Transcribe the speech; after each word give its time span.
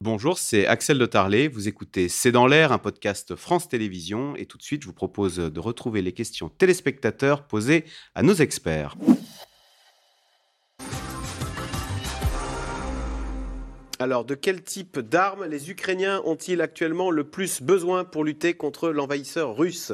Bonjour, 0.00 0.38
c'est 0.38 0.64
Axel 0.64 0.96
de 0.96 1.06
Tarlet. 1.06 1.48
Vous 1.48 1.66
écoutez 1.66 2.08
C'est 2.08 2.30
dans 2.30 2.46
l'air, 2.46 2.70
un 2.70 2.78
podcast 2.78 3.34
France 3.34 3.68
Télévisions. 3.68 4.36
Et 4.36 4.46
tout 4.46 4.56
de 4.56 4.62
suite, 4.62 4.82
je 4.82 4.86
vous 4.86 4.92
propose 4.92 5.38
de 5.38 5.60
retrouver 5.60 6.02
les 6.02 6.12
questions 6.12 6.48
téléspectateurs 6.48 7.48
posées 7.48 7.84
à 8.14 8.22
nos 8.22 8.34
experts. 8.34 8.94
Alors, 13.98 14.24
de 14.24 14.36
quel 14.36 14.62
type 14.62 15.00
d'armes 15.00 15.46
les 15.46 15.68
Ukrainiens 15.68 16.22
ont-ils 16.24 16.60
actuellement 16.60 17.10
le 17.10 17.24
plus 17.24 17.60
besoin 17.60 18.04
pour 18.04 18.22
lutter 18.22 18.54
contre 18.54 18.90
l'envahisseur 18.90 19.56
russe? 19.56 19.92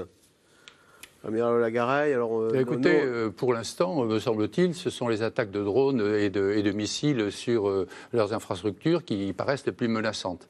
Amiral 1.27 1.65
alors... 2.13 2.39
Euh, 2.39 2.61
écoutez, 2.61 3.01
euh, 3.03 3.31
pour 3.31 3.55
l'instant, 3.55 4.05
me 4.05 4.19
semble-t-il, 4.19 4.75
ce 4.75 4.91
sont 4.91 5.09
les 5.09 5.23
attaques 5.23 5.51
de 5.51 5.63
drones 5.63 6.01
et 6.17 6.29
de, 6.29 6.53
et 6.53 6.63
de 6.63 6.71
missiles 6.71 7.33
sur 7.33 7.69
euh, 7.69 7.87
leurs 8.13 8.35
infrastructures 8.35 9.05
qui 9.05 9.33
paraissent 9.33 9.65
les 9.65 9.73
plus 9.73 9.89
menaçantes. 9.89 10.49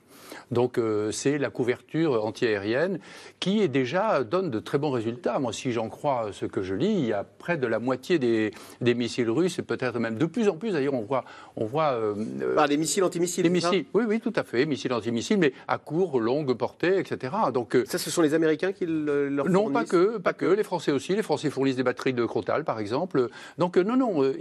Donc 0.50 0.78
euh, 0.78 1.10
c'est 1.10 1.38
la 1.38 1.50
couverture 1.50 2.24
antiaérienne 2.24 2.98
qui 3.40 3.60
est 3.60 3.68
déjà 3.68 4.24
donne 4.24 4.50
de 4.50 4.58
très 4.58 4.78
bons 4.78 4.90
résultats. 4.90 5.38
Moi, 5.38 5.52
si 5.52 5.72
j'en 5.72 5.88
crois 5.88 6.28
ce 6.32 6.46
que 6.46 6.62
je 6.62 6.74
lis, 6.74 6.92
il 6.92 7.06
y 7.06 7.12
a 7.12 7.24
près 7.24 7.56
de 7.56 7.66
la 7.66 7.78
moitié 7.78 8.18
des, 8.18 8.52
missiles 8.80 9.30
russes 9.30 9.58
et 9.58 9.62
peut-être 9.62 9.98
même 9.98 10.16
de 10.16 10.26
plus 10.26 10.48
en 10.48 10.56
plus. 10.56 10.72
D'ailleurs, 10.72 10.94
on 10.94 11.02
voit, 11.02 11.24
on 11.56 11.64
voit. 11.64 11.92
Euh, 11.92 12.14
euh 12.42 12.66
des 12.66 12.76
missiles 12.76 13.04
antimissiles. 13.04 13.42
Des 13.42 13.50
missiles. 13.50 13.84
Oui, 13.92 14.04
oui, 14.08 14.20
tout 14.20 14.32
à 14.36 14.42
fait, 14.42 14.64
missiles 14.64 14.92
antimissiles, 14.92 15.38
mais 15.38 15.52
à 15.68 15.76
court, 15.78 16.18
longue 16.18 16.54
portée, 16.54 16.98
etc. 16.98 17.34
Donc 17.52 17.76
euh, 17.76 17.84
ça, 17.86 17.98
ce 17.98 18.10
sont 18.10 18.22
les 18.22 18.32
Américains 18.32 18.72
qui 18.72 18.86
le, 18.86 19.28
leur 19.28 19.46
fournissent. 19.46 19.64
Non, 19.64 19.70
pas 19.70 19.84
que, 19.84 20.18
pas 20.18 20.32
que. 20.32 20.46
Les 20.46 20.64
Français 20.64 20.92
aussi. 20.92 21.14
Les 21.14 21.22
Français 21.22 21.50
fournissent 21.50 21.76
des 21.76 21.82
batteries 21.82 22.14
de 22.14 22.24
Crotal, 22.24 22.64
par 22.64 22.78
exemple. 22.78 23.28
Donc 23.58 23.76
non, 23.76 23.96
non, 23.96 24.32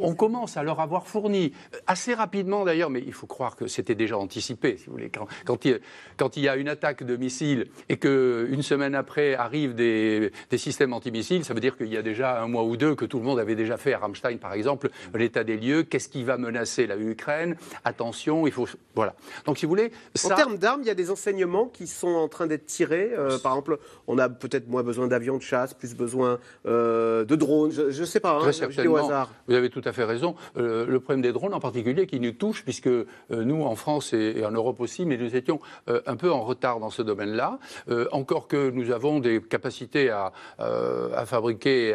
on 0.00 0.14
commence 0.14 0.56
à 0.56 0.62
leur 0.62 0.80
avoir 0.80 1.06
fourni 1.06 1.52
assez 1.86 2.14
rapidement 2.14 2.64
d'ailleurs, 2.64 2.90
mais 2.90 3.02
il 3.04 3.12
faut 3.12 3.26
croire 3.26 3.56
que 3.56 3.66
c'était 3.66 3.94
déjà 3.94 4.18
anticipé, 4.18 4.76
si 4.76 4.86
vous 4.86 4.92
voulez. 4.92 5.10
Quand, 5.10 5.23
quand 5.44 5.64
il, 5.64 5.80
quand 6.16 6.36
il 6.36 6.44
y 6.44 6.48
a 6.48 6.56
une 6.56 6.68
attaque 6.68 7.02
de 7.02 7.16
missiles 7.16 7.66
et 7.88 7.96
qu'une 7.96 8.62
semaine 8.62 8.94
après 8.94 9.34
arrivent 9.34 9.74
des, 9.74 10.32
systèmes 10.56 10.92
antimissiles, 10.92 11.44
ça 11.44 11.52
veut 11.52 11.60
dire 11.60 11.76
qu'il 11.76 11.88
y 11.88 11.96
a 11.96 12.02
déjà 12.02 12.40
un 12.40 12.46
mois 12.46 12.62
ou 12.62 12.76
deux 12.76 12.94
que 12.94 13.04
tout 13.04 13.18
le 13.18 13.24
monde 13.24 13.40
avait 13.40 13.56
déjà 13.56 13.76
fait 13.76 13.92
à 13.92 13.98
Rammstein, 13.98 14.38
par 14.38 14.52
exemple, 14.52 14.88
l'état 15.14 15.42
des 15.42 15.56
lieux, 15.56 15.82
qu'est-ce 15.82 16.08
qui 16.08 16.22
va 16.22 16.38
menacer 16.38 16.86
la 16.86 16.96
Ukraine, 16.96 17.56
attention, 17.84 18.46
il 18.46 18.52
faut... 18.52 18.68
Voilà. 18.94 19.14
Donc 19.46 19.58
si 19.58 19.66
vous 19.66 19.70
voulez... 19.70 19.90
En 20.24 20.28
termes 20.28 20.58
d'armes, 20.58 20.82
il 20.82 20.86
y 20.86 20.90
a 20.90 20.94
des 20.94 21.10
enseignements 21.10 21.66
qui 21.66 21.86
sont 21.86 22.08
en 22.08 22.28
train 22.28 22.46
d'être 22.46 22.66
tirés. 22.66 23.10
Euh, 23.12 23.38
par 23.38 23.52
exemple, 23.52 23.78
on 24.06 24.18
a 24.18 24.28
peut-être 24.28 24.68
moins 24.68 24.82
besoin 24.82 25.08
d'avions 25.08 25.36
de 25.36 25.42
chasse, 25.42 25.74
plus 25.74 25.94
besoin 25.94 26.38
euh, 26.66 27.24
de 27.24 27.36
drones, 27.36 27.72
je 27.72 28.00
ne 28.00 28.06
sais 28.06 28.20
pas, 28.20 28.38
hein, 28.38 28.50
Très 28.50 28.86
au 28.86 28.96
hasard. 28.96 29.32
Vous 29.48 29.54
avez 29.54 29.70
tout 29.70 29.82
à 29.84 29.92
fait 29.92 30.04
raison. 30.04 30.36
Euh, 30.56 30.86
le 30.86 31.00
problème 31.00 31.22
des 31.22 31.32
drones 31.32 31.54
en 31.54 31.60
particulier 31.60 32.06
qui 32.06 32.20
nous 32.20 32.32
touche, 32.32 32.64
puisque 32.64 32.90
nous, 33.30 33.62
en 33.62 33.74
France 33.74 34.12
et, 34.12 34.34
et 34.36 34.44
en 34.44 34.52
Europe 34.52 34.80
aussi, 34.80 35.04
mais 35.04 35.13
nous 35.16 35.36
étions 35.36 35.60
euh, 35.88 36.00
un 36.06 36.16
peu 36.16 36.30
en 36.30 36.42
retard 36.42 36.80
dans 36.80 36.90
ce 36.90 37.02
domaine-là. 37.02 37.58
Euh, 37.88 38.06
encore 38.12 38.48
que 38.48 38.70
nous 38.70 38.90
avons 38.90 39.20
des 39.20 39.40
capacités 39.40 40.10
à, 40.10 40.32
euh, 40.60 41.24
fabriquer 41.24 41.94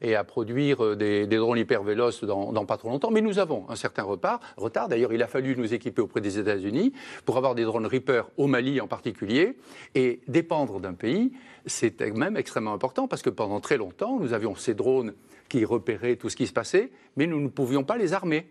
et 0.00 0.14
à, 0.14 0.24
produire 0.24 0.96
des, 0.96 1.26
drones 1.26 1.58
hyper 1.58 1.82
véloces 1.82 2.24
dans, 2.24 2.64
pas 2.64 2.76
trop 2.76 2.88
longtemps, 2.88 3.10
mais 3.10 3.20
nous 3.20 3.38
avons 3.38 3.66
un 3.68 3.76
certain 3.76 4.02
retard. 4.02 4.40
retard. 4.56 4.88
D'ailleurs, 4.88 5.12
il 5.12 5.22
a 5.22 5.26
fallu 5.26 5.56
nous 5.56 5.74
équiper 5.74 6.02
auprès 6.02 6.20
des 6.20 6.38
États-Unis 6.38 6.92
pour 7.24 7.36
avoir 7.36 7.54
des 7.54 7.64
drones 7.64 7.86
Reaper 7.86 8.22
au 8.36 8.46
Mali 8.46 8.80
en 8.80 8.86
particulier. 8.86 9.56
Et 9.94 10.20
dépendre 10.28 10.80
d'un 10.80 10.94
pays, 10.94 11.32
c'est 11.66 12.00
même 12.00 12.36
extrêmement 12.36 12.72
important 12.72 13.08
parce 13.08 13.22
que 13.22 13.30
pendant 13.30 13.60
très 13.60 13.76
longtemps, 13.76 14.18
nous 14.18 14.32
avions 14.32 14.54
ces 14.54 14.74
drones 14.74 15.14
qui 15.48 15.64
repéraient 15.64 16.16
tout 16.16 16.28
ce 16.28 16.36
qui 16.36 16.46
se 16.46 16.52
passait, 16.52 16.90
mais 17.16 17.26
nous 17.26 17.40
ne 17.40 17.48
pouvions 17.48 17.84
pas 17.84 17.96
les 17.96 18.12
armer 18.12 18.46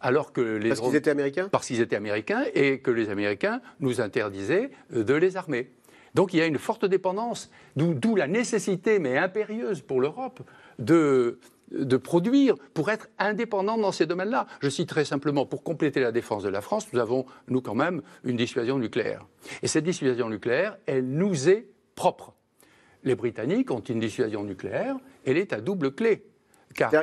alors 0.00 0.32
que 0.32 0.40
les 0.40 0.68
parce 0.68 0.80
qu'ils 0.80 0.94
étaient 0.94 1.10
américains 1.10 1.48
Parce 1.50 1.66
qu'ils 1.66 1.80
étaient 1.80 1.96
américains 1.96 2.44
et 2.54 2.80
que 2.80 2.90
les 2.90 3.10
Américains 3.10 3.60
nous 3.80 4.00
interdisaient 4.00 4.70
de 4.90 5.14
les 5.14 5.36
armer. 5.36 5.70
Donc 6.14 6.32
il 6.32 6.38
y 6.38 6.42
a 6.42 6.46
une 6.46 6.58
forte 6.58 6.84
dépendance, 6.84 7.50
d'où 7.76 8.16
la 8.16 8.26
nécessité, 8.26 8.98
mais 8.98 9.18
impérieuse 9.18 9.82
pour 9.82 10.00
l'Europe, 10.00 10.40
de, 10.78 11.38
de 11.70 11.96
produire 11.96 12.54
pour 12.74 12.90
être 12.90 13.08
indépendant 13.18 13.76
dans 13.76 13.92
ces 13.92 14.06
domaines-là. 14.06 14.46
Je 14.62 14.68
citerai 14.68 15.04
simplement, 15.04 15.46
pour 15.46 15.62
compléter 15.62 16.00
la 16.00 16.12
défense 16.12 16.42
de 16.42 16.48
la 16.48 16.60
France, 16.60 16.86
nous 16.92 16.98
avons, 16.98 17.26
nous 17.48 17.60
quand 17.60 17.74
même, 17.74 18.02
une 18.24 18.36
dissuasion 18.36 18.78
nucléaire. 18.78 19.26
Et 19.62 19.68
cette 19.68 19.84
dissuasion 19.84 20.28
nucléaire, 20.28 20.78
elle 20.86 21.06
nous 21.06 21.48
est 21.48 21.68
propre. 21.94 22.34
Les 23.04 23.14
Britanniques 23.14 23.70
ont 23.70 23.80
une 23.80 24.00
dissuasion 24.00 24.44
nucléaire, 24.44 24.96
elle 25.24 25.36
est 25.36 25.52
à 25.52 25.60
double 25.60 25.92
clé 25.94 26.24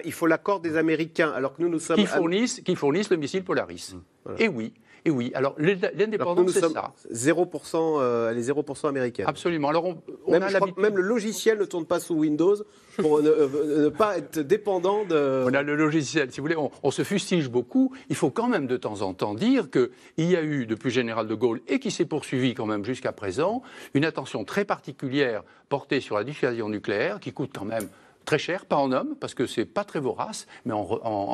il 0.03 0.13
faut 0.13 0.27
l'accord 0.27 0.59
des 0.59 0.77
Américains, 0.77 1.31
alors 1.31 1.55
que 1.55 1.61
nous, 1.61 1.69
nous 1.69 1.79
sommes... 1.79 1.97
Qui 1.97 2.05
fournissent, 2.05 2.61
qui 2.61 2.75
fournissent 2.75 3.09
le 3.09 3.17
missile 3.17 3.43
Polaris. 3.43 3.95
Mmh, 3.95 4.31
et 4.39 4.47
oui, 4.47 4.73
et 5.07 5.11
oui, 5.11 5.31
alors 5.35 5.55
l'indépendance, 5.59 6.51
c'est 6.51 6.61
ça. 6.61 6.93
0%, 7.13 8.01
euh, 8.01 8.31
elle 8.31 8.39
est 8.39 8.49
0% 8.49 8.89
américaine. 8.89 9.27
Absolument. 9.29 9.69
Alors 9.69 9.85
on, 9.85 10.31
même, 10.31 10.43
même, 10.77 10.95
le 10.97 11.03
logiciel 11.03 11.59
ne 11.59 11.65
tourne 11.65 11.85
pas 11.85 11.99
sous 11.99 12.15
Windows 12.15 12.55
pour 12.97 13.19
euh, 13.19 13.83
ne, 13.83 13.89
pas 13.89 14.17
être 14.17 14.39
dépendant 14.39 15.05
de... 15.05 15.43
On 15.45 15.53
a 15.53 15.61
le 15.61 15.75
logiciel, 15.75 16.31
si 16.31 16.37
vous 16.39 16.45
voulez, 16.45 16.57
on, 16.81 16.89
se 16.89 17.03
fustige 17.03 17.49
beaucoup. 17.49 17.93
Il 18.09 18.15
faut 18.15 18.31
quand 18.31 18.47
même 18.47 18.65
de 18.65 18.77
temps 18.77 19.03
en 19.03 19.13
temps 19.13 19.35
dire 19.35 19.69
qu'il 19.69 19.91
y 20.17 20.35
a 20.35 20.41
eu, 20.41 20.65
depuis 20.65 20.89
Général 20.89 21.27
de 21.27 21.35
Gaulle, 21.35 21.61
et 21.67 21.77
qui 21.77 21.91
s'est 21.91 22.05
poursuivi 22.05 22.55
quand 22.55 22.65
même 22.65 22.83
jusqu'à 22.83 23.11
présent, 23.11 23.61
une 23.93 24.05
attention 24.05 24.43
très 24.43 24.65
particulière 24.65 25.43
portée 25.69 25.99
sur 25.99 26.15
la 26.15 26.23
dissuasion 26.23 26.67
nucléaire, 26.67 27.19
qui 27.19 27.31
coûte 27.31 27.51
quand 27.53 27.65
même 27.65 27.87
très 28.25 28.37
cher, 28.37 28.65
pas 28.65 28.75
en 28.75 28.91
hommes, 28.91 29.15
parce 29.19 29.33
que 29.33 29.45
c'est 29.45 29.65
pas 29.65 29.83
très 29.83 29.99
vorace, 29.99 30.47
mais 30.65 30.73
en, 30.73 30.83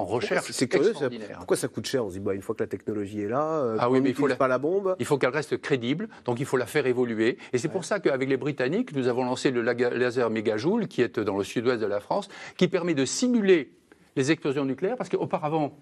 recherche. 0.06 0.52
C'est 0.52 0.68
curieux, 0.68 0.94
pourquoi 1.38 1.58
ça 1.58 1.68
coûte 1.68 1.86
cher 1.86 2.06
On 2.06 2.10
se 2.10 2.14
dit, 2.14 2.20
bah, 2.20 2.34
une 2.34 2.42
fois 2.42 2.54
que 2.54 2.64
la 2.64 2.68
technologie 2.68 3.22
est 3.22 3.30
là, 3.30 3.62
euh, 3.62 3.78
ah 3.80 3.90
oui, 3.90 4.02
mais 4.02 4.10
il 4.10 4.16
faut 4.16 4.28
pas 4.28 4.48
la 4.48 4.58
bombe? 4.58 4.96
Il 5.00 5.06
faut 5.06 5.18
qu'elle 5.18 5.32
reste 5.32 5.60
crédible, 5.60 6.10
donc 6.26 6.40
il 6.40 6.46
faut 6.46 6.58
la 6.58 6.66
faire 6.66 6.86
évoluer. 6.86 7.38
Et 7.54 7.58
c'est 7.58 7.70
pour 7.70 7.86
ça 7.86 8.00
qu'avec 8.00 8.30
les 8.30 8.38
Britanniques, 8.38 8.96
nous 8.96 9.08
avons 9.08 9.24
lancé 9.24 9.52
le 9.52 9.62
laser 9.62 10.30
mégajoule, 10.30 10.88
qui 10.88 11.02
est 11.02 11.20
dans 11.20 11.38
le 11.38 11.44
sud-ouest 11.44 11.82
de 11.82 11.88
la 11.88 12.00
France, 12.00 12.28
qui 12.58 12.68
permet 12.68 12.94
de 12.94 13.06
simuler 13.06 13.72
les 14.16 14.32
explosions 14.32 14.66
nucléaires, 14.66 14.98
parce 14.98 15.10
qu'auparavant, 15.10 15.78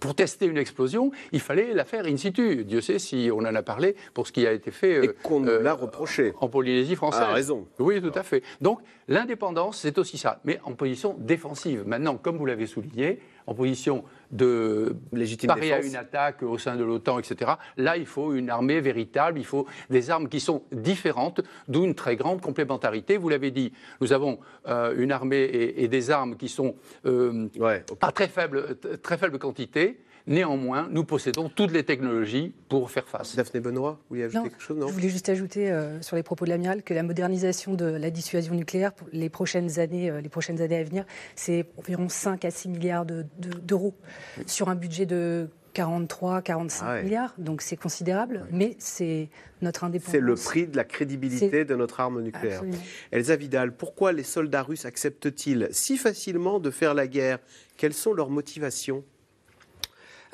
pour 0.00 0.14
tester 0.14 0.46
une 0.46 0.58
explosion, 0.58 1.10
il 1.32 1.40
fallait 1.40 1.74
la 1.74 1.84
faire 1.84 2.06
in 2.06 2.16
situ. 2.16 2.64
Dieu 2.64 2.80
sait 2.80 2.98
si 2.98 3.30
on 3.32 3.38
en 3.38 3.54
a 3.54 3.62
parlé 3.62 3.96
pour 4.14 4.26
ce 4.26 4.32
qui 4.32 4.46
a 4.46 4.52
été 4.52 4.70
fait. 4.70 5.04
Et 5.04 5.08
qu'on 5.22 5.40
nous 5.40 5.48
euh, 5.48 5.62
l'a 5.62 5.74
reproché. 5.74 6.32
En 6.40 6.48
Polynésie 6.48 6.96
française. 6.96 7.24
Ah, 7.28 7.32
raison. 7.32 7.66
Oui, 7.78 8.00
tout 8.00 8.12
à 8.14 8.22
fait. 8.22 8.42
Donc, 8.60 8.80
l'indépendance, 9.08 9.78
c'est 9.78 9.98
aussi 9.98 10.18
ça, 10.18 10.40
mais 10.44 10.60
en 10.64 10.72
position 10.72 11.16
défensive. 11.18 11.84
Maintenant, 11.86 12.16
comme 12.16 12.36
vous 12.36 12.46
l'avez 12.46 12.66
souligné, 12.66 13.20
en 13.46 13.54
position 13.54 14.04
de 14.30 14.96
légitime 15.12 15.48
parer 15.48 15.72
à 15.72 15.82
une 15.82 15.96
attaque 15.96 16.42
au 16.42 16.58
sein 16.58 16.76
de 16.76 16.84
l'OTAN, 16.84 17.18
etc. 17.18 17.52
Là, 17.76 17.96
il 17.96 18.06
faut 18.06 18.34
une 18.34 18.50
armée 18.50 18.80
véritable, 18.80 19.38
il 19.38 19.44
faut 19.44 19.66
des 19.90 20.10
armes 20.10 20.28
qui 20.28 20.40
sont 20.40 20.62
différentes, 20.72 21.40
d'où 21.68 21.84
une 21.84 21.94
très 21.94 22.16
grande 22.16 22.40
complémentarité. 22.40 23.16
Vous 23.16 23.28
l'avez 23.28 23.50
dit, 23.50 23.72
nous 24.00 24.12
avons 24.12 24.38
euh, 24.66 24.94
une 24.96 25.12
armée 25.12 25.44
et, 25.76 25.88
des 25.88 26.10
armes 26.10 26.36
qui 26.36 26.48
sont 26.48 26.74
euh, 27.04 27.48
à 28.00 28.12
très 28.12 28.28
faible, 28.28 28.76
très 29.02 29.16
faible 29.16 29.38
quantité, 29.38 30.00
Néanmoins, 30.26 30.88
nous 30.90 31.04
possédons 31.04 31.48
toutes 31.48 31.70
les 31.70 31.84
technologies 31.84 32.52
pour 32.68 32.90
faire 32.90 33.06
face. 33.06 33.36
Daphné 33.36 33.60
Benoît, 33.60 33.92
vous 33.92 34.16
vouliez 34.16 34.24
ajouter 34.24 34.50
quelque 34.50 34.62
chose 34.62 34.76
non 34.76 34.88
Je 34.88 34.92
voulais 34.92 35.08
juste 35.08 35.28
ajouter 35.28 35.70
euh, 35.70 36.02
sur 36.02 36.16
les 36.16 36.24
propos 36.24 36.44
de 36.44 36.50
l'amiral 36.50 36.82
que 36.82 36.94
la 36.94 37.04
modernisation 37.04 37.74
de 37.74 37.84
la 37.84 38.10
dissuasion 38.10 38.54
nucléaire 38.54 38.92
pour 38.92 39.06
les 39.12 39.28
prochaines 39.28 39.78
années, 39.78 40.10
euh, 40.10 40.20
les 40.20 40.28
prochaines 40.28 40.60
années 40.60 40.78
à 40.78 40.84
venir, 40.84 41.04
c'est 41.36 41.66
environ 41.76 42.08
5 42.08 42.44
à 42.44 42.50
6 42.50 42.68
milliards 42.70 43.06
d'euros 43.06 43.94
sur 44.46 44.68
un 44.68 44.74
budget 44.74 45.06
de 45.06 45.48
43, 45.74 46.42
45 46.42 46.86
ah 46.86 47.02
milliards, 47.02 47.34
donc 47.36 47.60
c'est 47.60 47.76
considérable, 47.76 48.46
mais 48.50 48.76
c'est 48.78 49.28
notre 49.60 49.84
indépendance. 49.84 50.10
C'est 50.10 50.20
le 50.20 50.34
prix 50.34 50.66
de 50.66 50.76
la 50.76 50.84
crédibilité 50.84 51.66
de 51.66 51.76
notre 51.76 52.00
arme 52.00 52.22
nucléaire. 52.22 52.62
Elsa 53.12 53.36
Vidal, 53.36 53.76
pourquoi 53.76 54.12
les 54.12 54.22
soldats 54.22 54.62
russes 54.62 54.86
acceptent-ils 54.86 55.68
si 55.72 55.98
facilement 55.98 56.60
de 56.60 56.70
faire 56.70 56.94
la 56.94 57.06
guerre? 57.06 57.38
Quelles 57.76 57.92
sont 57.92 58.14
leurs 58.14 58.30
motivations? 58.30 59.04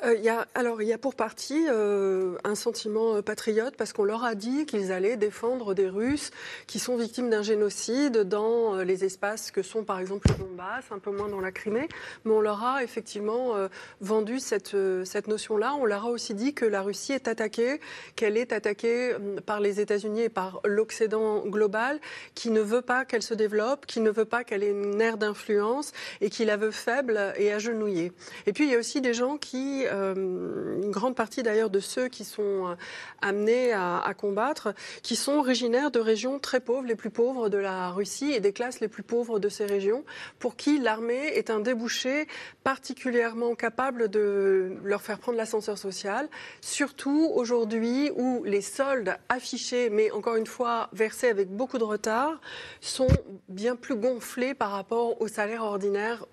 Euh, 0.03 0.43
alors, 0.53 0.81
il 0.81 0.87
y 0.87 0.93
a 0.93 0.97
pour 0.97 1.15
partie 1.15 1.65
euh, 1.69 2.35
un 2.43 2.55
sentiment 2.55 3.15
euh, 3.15 3.21
patriote 3.21 3.75
parce 3.77 3.93
qu'on 3.93 4.03
leur 4.03 4.23
a 4.23 4.35
dit 4.35 4.65
qu'ils 4.65 4.91
allaient 4.91 5.15
défendre 5.15 5.73
des 5.73 5.87
Russes 5.87 6.31
qui 6.67 6.79
sont 6.79 6.97
victimes 6.97 7.29
d'un 7.29 7.41
génocide 7.41 8.19
dans 8.19 8.75
les 8.77 9.05
espaces 9.05 9.51
que 9.51 9.61
sont 9.61 9.83
par 9.83 9.99
exemple 9.99 10.27
le 10.29 10.35
Donbass, 10.43 10.85
un 10.91 10.99
peu 10.99 11.11
moins 11.11 11.29
dans 11.29 11.39
la 11.39 11.51
Crimée. 11.51 11.87
Mais 12.25 12.31
on 12.31 12.41
leur 12.41 12.63
a 12.63 12.83
effectivement 12.83 13.53
vendu 14.01 14.39
cette, 14.39 14.75
cette 15.05 15.27
notion-là. 15.27 15.75
On 15.79 15.85
leur 15.85 16.05
a 16.05 16.09
aussi 16.09 16.33
dit 16.33 16.53
que 16.53 16.65
la 16.65 16.81
Russie 16.81 17.13
est 17.13 17.27
attaquée, 17.27 17.79
qu'elle 18.15 18.37
est 18.37 18.51
attaquée 18.51 19.15
par 19.45 19.59
les 19.59 19.79
États-Unis 19.79 20.23
et 20.23 20.29
par 20.29 20.61
l'Occident 20.65 21.45
global, 21.45 21.99
qui 22.35 22.49
ne 22.49 22.61
veut 22.61 22.81
pas 22.81 23.05
qu'elle 23.05 23.23
se 23.23 23.33
développe, 23.33 23.85
qui 23.85 23.99
ne 23.99 24.09
veut 24.09 24.25
pas 24.25 24.43
qu'elle 24.43 24.63
ait 24.63 24.71
une 24.71 25.01
ère 25.01 25.17
d'influence 25.17 25.91
et 26.21 26.29
qui 26.29 26.45
la 26.45 26.57
veut 26.57 26.71
faible 26.71 27.33
et 27.37 27.51
agenouillée. 27.51 28.11
Et 28.45 28.53
puis 28.53 28.65
il 28.65 28.71
y 28.71 28.75
a 28.75 28.79
aussi 28.79 29.01
des 29.01 29.13
gens 29.13 29.37
qui 29.37 29.85
une 29.93 30.91
grande 30.91 31.15
partie 31.15 31.43
d'ailleurs 31.43 31.69
de 31.69 31.79
ceux 31.79 32.07
qui 32.07 32.25
sont 32.25 32.75
amenés 33.21 33.73
à, 33.73 34.13
combattre, 34.17 34.73
qui 35.01 35.15
sont 35.15 35.33
originaires 35.33 35.91
de 35.91 35.99
régions 35.99 36.39
très 36.39 36.59
pauvres, 36.59 36.85
les 36.85 36.95
plus 36.95 37.09
pauvres 37.09 37.49
de 37.49 37.57
la 37.57 37.91
Russie 37.91 38.31
et 38.31 38.39
des 38.39 38.53
classes 38.53 38.79
les 38.79 38.87
plus 38.87 39.03
pauvres 39.03 39.39
de 39.39 39.49
ces 39.49 39.65
régions, 39.65 40.03
pour 40.39 40.55
qui 40.55 40.79
l'armée 40.79 41.27
est 41.35 41.49
un 41.49 41.59
débouché 41.59 42.27
particulièrement 42.63 43.55
capable 43.55 44.09
de 44.09 44.73
leur 44.83 45.01
faire 45.01 45.19
prendre 45.19 45.37
l'ascenseur 45.37 45.77
social, 45.77 46.27
surtout 46.61 47.31
aujourd'hui 47.33 48.11
où 48.15 48.43
les 48.43 48.61
soldes 48.61 49.17
affichés, 49.29 49.89
mais 49.89 50.11
encore 50.11 50.35
une 50.35 50.47
fois 50.47 50.89
versés 50.93 51.27
avec 51.27 51.49
beaucoup 51.49 51.77
de 51.77 51.83
retard, 51.83 52.39
sont 52.81 53.07
bien 53.49 53.75
plus 53.75 53.95
gonflés 53.95 54.53
par 54.53 54.71
rapport 54.71 55.21
au 55.21 55.27
salaire 55.27 55.63
ordinaire 55.63 56.25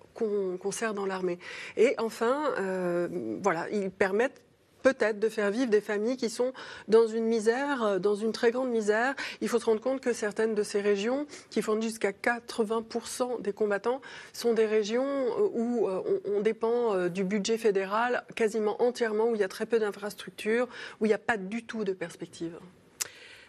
qu'on 0.60 0.72
sert 0.72 0.94
dans 0.94 1.06
l'armée. 1.06 1.38
Et 1.76 1.94
enfin, 1.98 2.52
euh, 2.58 3.08
voilà, 3.42 3.68
ils 3.70 3.90
permettent 3.90 4.42
peut-être 4.82 5.18
de 5.18 5.28
faire 5.28 5.50
vivre 5.50 5.70
des 5.70 5.82
familles 5.82 6.16
qui 6.16 6.30
sont 6.30 6.54
dans 6.88 7.06
une 7.06 7.24
misère, 7.24 7.82
euh, 7.82 7.98
dans 7.98 8.14
une 8.14 8.32
très 8.32 8.50
grande 8.50 8.70
misère. 8.70 9.14
Il 9.42 9.48
faut 9.48 9.58
se 9.58 9.66
rendre 9.66 9.80
compte 9.80 10.00
que 10.00 10.14
certaines 10.14 10.54
de 10.54 10.62
ces 10.62 10.80
régions, 10.80 11.26
qui 11.50 11.60
font 11.60 11.78
jusqu'à 11.78 12.12
80% 12.12 13.42
des 13.42 13.52
combattants, 13.52 14.00
sont 14.32 14.54
des 14.54 14.64
régions 14.64 15.04
euh, 15.04 15.48
où 15.52 15.88
on 16.24 16.40
dépend 16.40 17.08
du 17.08 17.24
budget 17.24 17.58
fédéral 17.58 18.24
quasiment 18.34 18.82
entièrement, 18.82 19.28
où 19.28 19.34
il 19.34 19.40
y 19.40 19.44
a 19.44 19.48
très 19.48 19.66
peu 19.66 19.78
d'infrastructures, 19.78 20.66
où 21.00 21.04
il 21.04 21.08
n'y 21.08 21.14
a 21.14 21.18
pas 21.18 21.36
du 21.36 21.64
tout 21.64 21.84
de 21.84 21.92
perspective. 21.92 22.58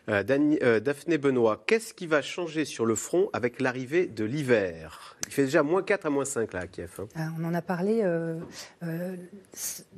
Euh, 0.09 0.23
euh, 0.63 0.79
Daphné 0.79 1.17
Benoît, 1.17 1.63
qu'est-ce 1.67 1.93
qui 1.93 2.07
va 2.07 2.21
changer 2.21 2.65
sur 2.65 2.85
le 2.85 2.95
front 2.95 3.29
avec 3.33 3.61
l'arrivée 3.61 4.07
de 4.07 4.25
l'hiver? 4.25 5.15
Il 5.27 5.33
fait 5.33 5.43
déjà 5.43 5.63
moins 5.63 5.83
4 5.83 6.07
à 6.07 6.09
moins 6.09 6.25
5 6.25 6.53
là 6.53 6.61
à 6.61 6.67
Kiev. 6.67 6.89
Hein. 6.99 7.07
Ah, 7.15 7.27
on 7.39 7.45
en 7.45 7.53
a 7.53 7.61
parlé. 7.61 8.01
Euh, 8.03 8.39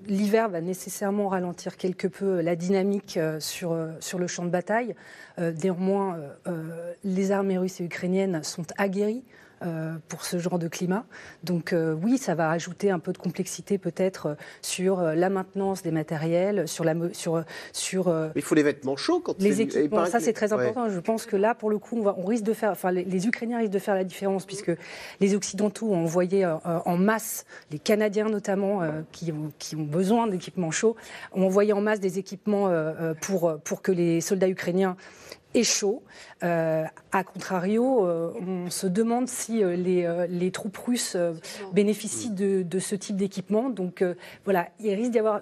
l'hiver 0.06 0.50
va 0.50 0.62
nécessairement 0.62 1.30
ralentir 1.30 1.78
quelque 1.78 2.08
peu 2.08 2.42
la 2.42 2.56
dynamique 2.56 3.18
sur, 3.40 3.78
sur 4.00 4.20
le 4.20 4.28
champ 4.28 4.44
de 4.44 4.50
bataille. 4.50 4.96
néanmoins, 5.38 6.20
les 7.04 7.32
armées 7.32 7.58
russes 7.58 7.80
et 7.80 7.86
ukrainiennes 7.86 8.44
sont 8.44 8.66
aguerries 8.78 9.24
pour 10.07 10.25
ce 10.25 10.38
genre 10.38 10.60
de 10.60 10.68
climat. 10.68 11.06
Donc 11.44 11.74
euh, 11.74 11.94
oui, 11.94 12.18
ça 12.18 12.36
va 12.36 12.50
ajouter 12.50 12.92
un 12.92 13.00
peu 13.00 13.13
de 13.13 13.18
complexité 13.18 13.77
peut-être 13.77 14.27
euh, 14.27 14.36
sur 14.62 15.01
la 15.01 15.30
maintenance 15.30 15.83
des 15.83 15.92
matériels, 15.92 16.68
sur 16.68 16.83
la 16.83 16.94
sur 17.13 17.44
sur. 17.71 18.13
il 18.36 18.42
faut 18.42 18.56
les 18.56 18.63
vêtements 18.63 18.95
chauds 18.95 19.19
quand 19.19 19.39
les 19.42 19.62
équipements. 19.62 20.06
Ça 20.06 20.19
c'est 20.19 20.33
très 20.33 20.54
important. 20.54 20.89
Je 20.89 21.00
pense 21.00 21.25
que 21.25 21.36
là, 21.36 21.56
pour 21.56 21.69
le 21.69 21.77
coup, 21.77 21.98
on, 21.98 22.04
va, 22.04 22.15
on 22.18 22.25
risque 22.25 22.44
de 22.44 22.54
faire, 22.54 22.71
enfin 22.71 22.92
les, 22.92 23.27
Ukrainiens 23.27 23.60
risquent 23.60 23.71
de 23.71 23.80
faire 23.80 23.95
la 23.95 24.04
différence 24.04 24.45
puisque 24.45 24.71
les 25.19 25.36
Occidentaux 25.36 25.88
ont 25.92 26.04
envoyé 26.04 26.45
en 26.45 26.98
masse, 26.98 27.45
les 27.71 27.80
Canadiens 27.80 28.30
notamment, 28.30 28.81
qui, 29.12 29.31
ont, 29.31 29.51
qui 29.59 29.75
ont 29.75 29.83
besoin 29.83 30.27
d'équipements 30.27 30.71
chauds, 30.71 30.95
ont 31.33 31.45
envoyé 31.45 31.74
en 31.74 31.81
masse 31.81 32.00
des 32.00 32.19
équipements 32.19 32.71
pour 33.21 33.57
pour 33.63 33.81
que 33.81 33.92
les 33.92 34.21
soldats 34.21 34.50
ukrainiens 34.50 34.98
est 35.54 35.64
chaud. 35.64 36.04
Euh, 36.44 36.84
a 37.14 37.24
contrario, 37.24 38.06
euh, 38.06 38.32
on 38.46 38.70
se 38.70 38.86
demande 38.86 39.30
si 39.30 39.64
euh, 39.64 40.28
les, 40.28 40.52
troupes 40.52 40.76
russes 40.78 41.16
bénéficient 41.74 42.32
de, 42.32 42.80
ce 42.80 42.96
type 42.96 43.16
d'équipement. 43.16 43.70
Donc 43.70 44.04
voilà, 44.44 44.68
il 44.80 44.94
risque 44.94 45.12
d'y 45.12 45.20
avoir. 45.20 45.42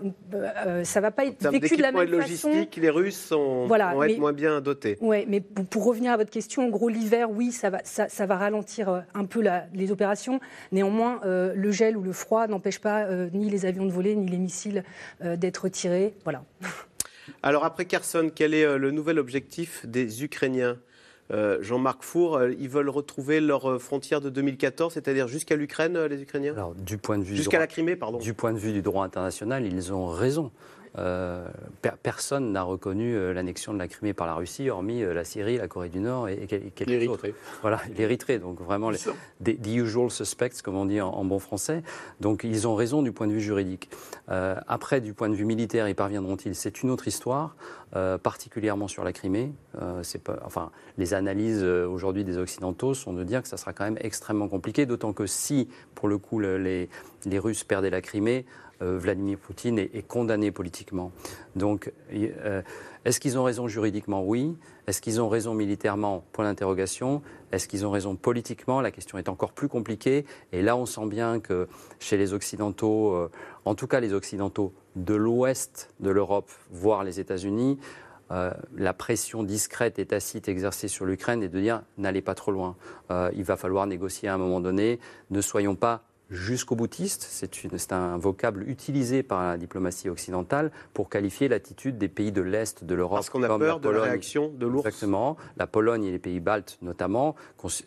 ça 0.84 1.02
va 1.02 1.12
pas 1.12 1.26
être 1.26 1.50
vécu 1.50 1.76
de 1.76 1.82
la 1.82 1.92
même 1.92 2.10
logistique, 2.10 2.76
les 2.76 2.90
Russes 2.90 3.20
sont, 3.20 3.66
vont 3.68 4.04
être 4.04 4.20
moins 4.20 4.34
bien 4.34 4.62
dotés. 4.62 4.98
Oui, 5.02 5.26
mais 5.28 5.40
pour, 5.40 5.86
revenir 5.86 6.12
à 6.12 6.18
votre 6.18 6.30
question, 6.30 6.66
en 6.66 6.70
gros, 6.70 6.90
l'hiver, 6.90 7.32
oui, 7.32 7.52
ça 7.52 7.70
va, 7.70 7.80
ça, 7.84 8.26
va 8.26 8.38
ralentir 8.38 9.04
un 9.14 9.26
peu 9.26 9.44
les 9.74 9.92
opérations. 9.92 10.40
Néanmoins, 10.72 11.20
le 11.24 11.72
gel 11.72 11.98
ou 11.98 12.04
le 12.04 12.14
froid 12.14 12.48
n'empêche 12.48 12.80
pas 12.80 13.08
ni 13.34 13.50
les 13.50 13.66
avions 13.66 13.86
de 13.86 13.92
voler, 13.92 14.16
ni 14.16 14.28
les 14.28 14.38
missiles 14.38 14.84
d'être 15.24 15.68
tirés. 15.70 16.14
Voilà. 16.24 16.44
Alors 17.44 17.66
après 17.66 17.86
Kherson, 17.86 18.32
quel 18.34 18.54
est 18.54 18.64
euh, 18.64 18.78
le 18.78 18.92
nouvel 18.92 19.20
objectif 19.20 19.86
des 19.86 20.24
Ukrainiens? 20.24 20.78
Euh, 21.32 21.60
Jean-Marc 21.62 22.04
Four, 22.04 22.36
euh, 22.36 22.52
ils 22.60 22.68
veulent 22.68 22.90
retrouver 22.90 23.40
leur 23.40 23.82
frontière 23.82 24.20
de 24.20 24.30
2014, 24.30 24.94
c'est-à-dire 24.94 25.28
jusqu'à 25.28 25.56
l'Ukraine, 25.56 25.98
les 25.98 26.22
Ukrainiens? 26.22 26.54
Alors, 26.54 26.76
du 26.76 26.98
point 26.98 27.18
de 27.18 27.24
vue 27.24 27.36
jusqu'à 27.36 27.60
la 27.60 27.68
Crimée, 27.68 27.96
pardon. 27.96 28.18
Du 28.18 28.34
point 28.34 28.52
de 28.52 28.58
vue 28.58 28.74
du 28.74 28.82
droit 28.82 29.06
international, 29.06 29.66
ils 29.66 29.94
ont 29.94 30.08
raison. 30.08 30.52
Euh, 30.98 31.48
personne 32.04 32.52
n'a 32.52 32.64
reconnu 32.64 33.16
euh, 33.16 33.34
l'annexion 33.34 33.74
de 33.74 33.80
la 33.80 33.88
Crimée 33.88 34.14
par 34.14 34.28
la 34.28 34.34
Russie, 34.34 34.70
hormis 34.70 35.04
euh, 35.04 35.14
la 35.14 35.24
Syrie, 35.24 35.58
la 35.58 35.70
Corée 35.70 35.88
du 35.88 36.02
Nord 36.02 36.28
et, 36.28 36.48
quelques 36.76 37.10
autres. 37.10 37.28
Voilà, 37.62 37.80
l'Érythrée. 37.98 38.40
Donc 38.40 38.60
vraiment, 38.60 38.90
les, 38.90 38.98
the 39.44 39.68
usual 39.68 40.12
suspects, 40.12 40.62
comme 40.62 40.76
on 40.76 40.86
dit 40.86 41.00
en, 41.00 41.24
bon 41.24 41.40
français. 41.40 41.82
Donc 42.20 42.44
ils 42.44 42.68
ont 42.68 42.76
raison 42.76 43.04
du 43.04 43.14
point 43.14 43.28
de 43.28 43.32
vue 43.32 43.42
juridique. 43.42 43.90
après, 44.28 45.02
du 45.02 45.14
point 45.14 45.30
de 45.30 45.36
vue 45.36 45.46
militaire, 45.46 45.88
y 45.88 45.94
parviendront-ils? 45.94 46.56
C'est 46.56 46.84
une 46.84 46.90
autre 46.90 47.08
histoire, 47.08 47.56
particulièrement 48.24 48.88
sur 48.88 49.04
la 49.04 49.14
Crimée. 49.14 49.54
c'est 50.04 50.24
pas, 50.24 50.40
enfin, 50.46 50.72
les 50.98 51.14
analyses 51.14 51.64
aujourd'hui 51.64 52.24
des 52.24 52.38
Occidentaux 52.38 52.94
sont 52.94 53.14
de 53.14 53.24
dire 53.24 53.42
que 53.42 53.48
ça 53.48 53.58
sera 53.58 53.72
quand 53.72 53.86
même 53.86 53.98
extrêmement 54.02 54.48
compliqué, 54.48 54.86
d'autant 54.86 55.14
que 55.14 55.26
si, 55.26 55.70
pour 55.96 56.10
le 56.10 56.18
coup, 56.18 56.40
les, 56.40 56.90
les 57.26 57.40
Russes 57.40 57.64
perdaient 57.64 57.90
la 57.90 58.02
Crimée, 58.02 58.46
Vladimir 58.82 59.38
Poutine 59.38 59.80
est, 59.80 60.08
condamné 60.08 60.52
politiquement. 60.52 61.12
Donc, 61.56 61.92
euh, 62.14 62.62
est-ce 63.06 63.20
qu'ils 63.20 63.38
ont 63.38 63.44
raison 63.44 63.68
juridiquement? 63.68 64.24
Oui. 64.24 64.58
Est-ce 64.88 65.02
qu'ils 65.02 65.22
ont 65.22 65.30
raison 65.30 65.54
militairement? 65.54 66.24
Point 66.32 66.46
d'interrogation. 66.46 67.22
Est-ce 67.52 67.68
qu'ils 67.68 67.86
ont 67.86 67.92
raison 67.92 68.16
politiquement? 68.16 68.82
La 68.82 68.92
question 68.92 69.18
est 69.18 69.30
encore 69.30 69.52
plus 69.52 69.68
compliquée. 69.68 70.26
Et 70.52 70.62
là, 70.62 70.76
on 70.76 70.86
sent 70.86 71.06
bien 71.08 71.40
que 71.40 71.68
chez 72.00 72.18
les 72.18 72.34
Occidentaux, 72.34 73.14
euh, 73.14 73.30
en 73.66 73.76
tout 73.76 73.88
cas 73.88 74.00
les 74.00 74.14
Occidentaux 74.14 74.74
de 74.96 75.14
l'ouest 75.14 75.94
de 76.00 76.10
l'Europe, 76.10 76.50
voire 76.72 77.04
les 77.04 77.20
États-Unis, 77.20 77.78
la 78.78 78.94
pression 78.94 79.44
discrète 79.44 80.00
et 80.00 80.06
tacite 80.06 80.48
exercée 80.48 80.88
sur 80.88 81.06
l'Ukraine 81.06 81.44
est 81.44 81.50
de 81.50 81.60
dire 81.60 81.82
n'allez 81.98 82.22
pas 82.22 82.34
trop 82.34 82.54
loin. 82.54 82.78
il 83.34 83.44
va 83.44 83.58
falloir 83.58 83.86
négocier 83.88 84.30
à 84.30 84.36
un 84.36 84.38
moment 84.38 84.62
donné. 84.62 85.02
Ne 85.32 85.42
soyons 85.42 85.76
pas 85.76 86.06
jusqu'au 86.32 86.76
boutiste. 86.76 87.28
C'est 87.30 87.92
un 87.92 88.18
vocable 88.18 88.68
utilisé 88.68 89.22
par 89.22 89.44
la 89.44 89.58
diplomatie 89.58 90.10
occidentale 90.10 90.72
pour 90.94 91.10
qualifier 91.10 91.50
l'attitude 91.50 91.98
des 91.98 92.08
pays 92.08 92.32
de 92.32 92.42
l'Est 92.42 92.84
de 92.84 92.96
l'Europe. 92.96 93.18
Parce 93.18 93.30
qu'on 93.30 93.44
a 93.44 93.60
peur 93.60 93.80
de 93.80 93.90
la 93.90 94.02
réaction 94.02 94.50
de 94.50 94.66
l'ours. 94.66 94.86
Exactement. 94.86 95.36
La 95.58 95.68
Pologne 95.68 96.06
et 96.06 96.12
les 96.12 96.20
pays 96.20 96.40
baltes, 96.40 96.78
notamment, 96.82 97.36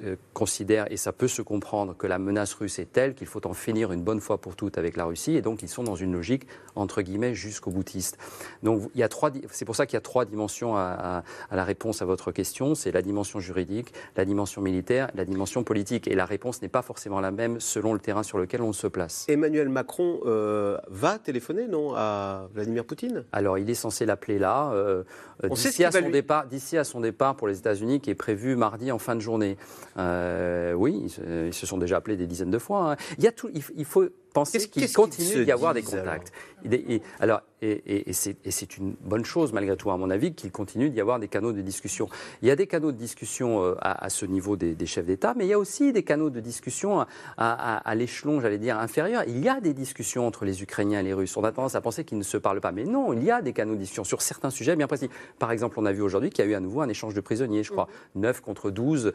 euh, 0.03 0.17
considèrent, 0.35 0.91
et 0.93 0.97
ça 0.97 1.13
peut 1.13 1.29
se 1.29 1.43
comprendre, 1.43 1.97
que 1.97 2.07
la 2.07 2.19
menace 2.19 2.53
russe 2.55 2.79
est 2.79 2.93
telle 2.93 3.15
qu'il 3.15 3.27
faut 3.27 3.47
en 3.47 3.55
finir 3.55 3.93
une 3.93 4.03
bonne 4.03 4.21
fois 4.21 4.39
pour 4.39 4.57
toutes 4.57 4.77
avec 4.77 4.97
la 4.97 5.07
Russie. 5.07 5.35
Et 5.35 5.43
donc, 5.43 5.63
ils 5.63 5.69
sont 5.69 5.83
dans 5.83 5.97
une 5.97 6.13
logique, 6.13 6.47
entre 6.75 7.01
guillemets, 7.01 7.35
jusqu'au 7.35 7.71
boutiste. 7.71 8.19
Donc, 8.63 8.91
il 8.95 9.01
y 9.01 9.03
a 9.03 9.09
trois, 9.09 9.31
c'est 9.51 9.65
pour 9.65 9.77
ça 9.77 9.87
qu'il 9.87 9.95
y 9.95 9.97
a 9.97 10.03
trois 10.03 10.27
dimensions 10.27 10.77
à, 10.77 11.25
à 11.51 11.57
la 11.57 11.65
réponse 11.65 12.03
à 12.03 12.05
votre 12.05 12.31
question. 12.31 12.75
C'est 12.75 12.93
la 12.93 13.03
dimension 13.03 13.41
juridique, 13.41 13.95
la 14.17 14.27
dimension 14.27 14.61
militaire, 14.61 15.11
la 15.15 15.25
dimension 15.25 15.65
politique. 15.65 16.09
Et 16.09 16.15
la 16.15 16.27
réponse 16.27 16.61
n'est 16.61 16.69
pas 16.69 16.83
forcément 16.83 17.21
la 17.21 17.31
même 17.31 17.59
selon 17.59 17.95
le 17.95 18.01
terrain 18.01 18.23
sur 18.23 18.34
sur 18.35 18.41
lequel 18.41 18.63
on 18.63 18.73
se 18.73 18.89
place. 18.89 19.27
Emmanuel 19.29 19.69
Macron 19.69 20.19
euh, 20.27 20.77
va 20.89 21.21
téléphoner, 21.21 21.69
non, 21.69 21.95
à 21.95 22.49
Vladimir 22.53 22.85
Poutine? 22.85 23.23
Alors, 23.31 23.59
il 23.59 23.71
est 23.71 23.75
censé 23.75 24.07
l'appeler 24.07 24.41
là, 24.41 24.73
euh, 24.73 25.05
d'ici 25.45 25.85
à, 25.85 25.93
son 25.93 26.11
départ, 26.11 26.49
d'ici 26.49 26.77
à 26.77 26.83
son 26.83 27.01
départ 27.01 27.37
pour 27.37 27.47
les 27.47 27.59
États-Unis, 27.59 28.01
qui 28.01 28.11
est 28.11 28.17
prévu 28.17 28.57
mardi 28.57 28.91
en 28.91 28.99
fin 28.99 29.15
de 29.15 29.21
journée. 29.21 29.57
Euh, 29.99 30.73
oui, 30.73 31.15
ils 31.47 31.55
se, 31.55 31.65
sont 31.65 31.79
déjà 31.79 31.99
appelés 31.99 32.17
des 32.17 32.27
dizaines 32.27 32.51
de 32.51 32.59
fois. 32.59 32.91
Hein. 32.91 32.97
Il, 33.19 33.25
y 33.25 33.29
a 33.29 33.33
tout, 33.33 33.51
il 33.53 33.85
faut 33.85 34.09
penser 34.35 34.69
qu'il 34.69 34.93
continue 34.93 35.45
d'y 35.45 35.53
avoir 35.53 35.73
des 35.73 35.83
contacts. 35.83 36.33
Et, 36.71 37.03
alors, 37.21 37.43
et, 37.63 38.13
c'est 38.13 38.77
une 38.77 38.95
bonne 39.01 39.25
chose, 39.25 39.53
malgré 39.53 39.77
tout, 39.77 39.91
à 39.91 39.97
mon 39.97 40.11
avis, 40.11 40.35
qu'il 40.35 40.51
continue 40.51 40.91
d'y 40.91 41.01
avoir 41.01 41.19
des 41.19 41.29
canaux 41.29 41.53
de 41.53 41.61
discussion. 41.61 42.09
Il 42.43 42.49
y 42.49 42.51
a 42.51 42.57
des 42.57 42.67
canaux 42.67 42.93
de 42.93 42.97
discussion 42.97 43.63
euh, 43.63 43.75
à, 43.81 44.11
ce 44.11 44.27
niveau 44.27 44.57
des, 44.57 44.87
chefs 44.87 45.07
d'État, 45.07 45.35
mais 45.37 45.47
il 45.47 45.49
y 45.49 45.53
a 45.53 45.59
aussi 45.59 45.93
des 45.93 46.03
canaux 46.03 46.31
de 46.31 46.41
discussion 46.41 47.07
à, 47.39 47.95
l'échelon, 47.95 48.41
j'allais 48.41 48.59
dire, 48.59 48.79
inférieur. 48.79 49.23
Il 49.27 49.43
y 49.43 49.49
a 49.49 49.61
des 49.61 49.73
discussions 49.73 50.27
entre 50.27 50.45
les 50.45 50.63
Ukrainiens 50.63 51.01
et 51.01 51.05
les 51.05 51.15
Russes. 51.15 51.37
On 51.37 51.45
a 51.45 51.53
tendance 51.53 51.75
à 51.75 51.81
penser 51.81 52.05
qu'ils 52.05 52.19
ne 52.19 52.25
se 52.25 52.37
parlent 52.37 52.61
pas. 52.61 52.73
Mais 52.73 52.85
non, 52.85 53.13
il 53.13 53.23
y 53.23 53.31
a 53.31 53.41
des 53.41 53.53
canaux 53.53 53.75
de 53.75 53.81
discussion 53.81 54.05
sur 54.05 54.21
certains 54.21 54.51
sujets 54.51 54.75
bien 54.75 54.87
précis. 54.87 55.09
Par 55.39 55.53
exemple, 55.53 55.79
on 55.79 55.87
a 55.87 55.93
vu 55.93 56.03
aujourd'hui 56.03 56.31
qu'il 56.31 56.45
y 56.45 56.49
a 56.49 56.51
eu 56.51 56.55
à 56.55 56.61
nouveau 56.61 56.81
un 56.81 56.89
échange 56.89 57.15
de 57.15 57.21
prisonniers, 57.21 57.63
je 57.63 57.71
crois, 57.71 57.89
9 58.17 58.41
contre 58.41 58.71
12. 58.71 59.13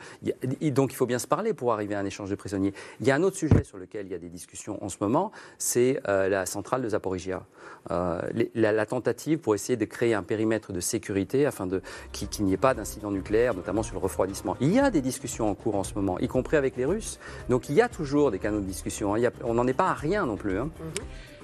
donc 0.72 0.94
il 0.94 0.96
faut 0.96 1.06
bien 1.06 1.20
se 1.20 1.28
parler 1.28 1.54
pour 1.54 1.74
arriver 1.74 1.96
à 1.96 2.00
un 2.00 2.06
échange 2.06 2.30
de 2.30 2.36
prisonniers. 2.36 2.74
Il 3.02 3.08
y 3.08 3.12
a 3.12 3.16
un 3.16 3.24
autre 3.24 3.38
sujet 3.38 3.64
sur 3.64 3.78
lequel 3.78 4.06
il 4.06 4.12
y 4.12 4.16
a 4.16 4.20
des 4.20 4.30
discussions 4.30 4.82
en 4.84 4.90
ce 4.90 4.98
moment 5.02 5.09
c'est 5.58 6.00
euh, 6.08 6.30
la 6.30 6.46
centrale 6.46 6.82
de 6.82 6.89
Zaporizhia. 6.89 7.44
Euh, 7.92 8.22
la, 8.56 8.86
tentative 8.86 9.39
pour 9.39 9.56
essayer 9.56 9.78
de 9.78 9.86
créer 9.86 10.13
un 10.13 10.22
périmètre 10.22 10.74
de 10.74 10.80
sécurité 10.80 11.46
afin 11.46 11.68
qu'il 12.12 12.46
n'y 12.46 12.54
ait 12.54 12.58
pas 12.58 12.74
d'incident 12.74 13.10
nucléaire, 13.10 13.56
notamment 13.56 13.84
sur 13.84 13.96
le 13.96 14.01
refroidissement. 14.01 14.58
Il 14.60 14.74
y 14.74 14.80
a 14.80 14.92
des 14.92 15.01
discussions 15.01 15.50
en 15.50 15.56
cours 15.56 15.75
en 15.75 15.84
ce 15.84 15.96
moment, 15.96 16.20
y 16.20 16.28
compris 16.28 16.58
avec 16.58 16.75
les 16.75 16.86
Russes. 16.86 17.20
Donc 17.50 17.70
il 17.70 17.75
y 17.75 17.82
a 17.82 17.89
toujours 17.89 18.32
des 18.32 18.39
canaux 18.39 18.60
de 18.60 18.66
discussion. 18.66 19.16
Hein. 19.16 19.30
on 19.44 19.54
n'en 19.54 19.66
est 19.66 19.74
pas 19.74 19.89
à 19.89 19.94
rien 19.94 20.25
non 20.25 20.36
plus. 20.36 20.60
Hein. 20.60 20.70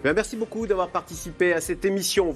merci 0.03 0.35
beaucoup 0.35 0.67
d'avoir 0.67 0.89
participé 0.89 1.53
à 1.53 1.61
cette 1.61 1.85
émission. 1.85 2.35